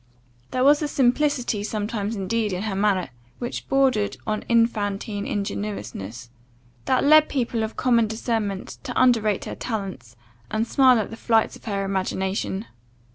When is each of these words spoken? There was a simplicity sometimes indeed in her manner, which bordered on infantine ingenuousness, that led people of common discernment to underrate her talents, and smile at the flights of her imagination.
There 0.49 0.63
was 0.63 0.81
a 0.81 0.87
simplicity 0.87 1.63
sometimes 1.63 2.15
indeed 2.15 2.53
in 2.53 2.63
her 2.63 2.73
manner, 2.75 3.09
which 3.37 3.67
bordered 3.69 4.17
on 4.25 4.41
infantine 4.49 5.27
ingenuousness, 5.27 6.31
that 6.85 7.03
led 7.03 7.29
people 7.29 7.61
of 7.61 7.77
common 7.77 8.07
discernment 8.07 8.79
to 8.81 8.99
underrate 8.99 9.45
her 9.45 9.53
talents, 9.53 10.15
and 10.49 10.65
smile 10.65 10.97
at 10.97 11.11
the 11.11 11.17
flights 11.17 11.55
of 11.55 11.65
her 11.65 11.85
imagination. 11.85 12.65